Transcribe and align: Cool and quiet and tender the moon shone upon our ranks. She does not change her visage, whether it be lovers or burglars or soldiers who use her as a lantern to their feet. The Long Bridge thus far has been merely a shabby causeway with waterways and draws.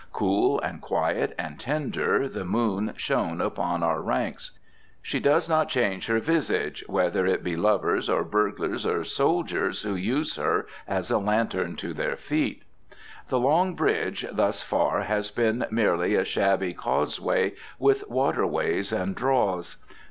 Cool 0.13 0.59
and 0.61 0.81
quiet 0.81 1.35
and 1.37 1.59
tender 1.59 2.27
the 2.27 2.43
moon 2.43 2.91
shone 2.97 3.39
upon 3.39 3.83
our 3.83 4.01
ranks. 4.01 4.49
She 4.99 5.19
does 5.19 5.47
not 5.47 5.69
change 5.69 6.07
her 6.07 6.19
visage, 6.19 6.83
whether 6.87 7.27
it 7.27 7.43
be 7.43 7.55
lovers 7.55 8.09
or 8.09 8.23
burglars 8.23 8.83
or 8.83 9.03
soldiers 9.03 9.83
who 9.83 9.93
use 9.93 10.37
her 10.37 10.65
as 10.87 11.11
a 11.11 11.19
lantern 11.19 11.75
to 11.75 11.93
their 11.93 12.17
feet. 12.17 12.63
The 13.27 13.37
Long 13.37 13.75
Bridge 13.75 14.25
thus 14.31 14.63
far 14.63 15.01
has 15.03 15.29
been 15.29 15.67
merely 15.69 16.15
a 16.15 16.25
shabby 16.25 16.73
causeway 16.73 17.51
with 17.77 18.09
waterways 18.09 18.91
and 18.91 19.13
draws. 19.15 19.77